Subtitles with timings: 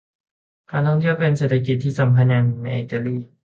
[0.71, 3.17] การท่องเที่ยวเป็นเศรษกิจทีสำคัญอย่างหนึ่งในอิตาลี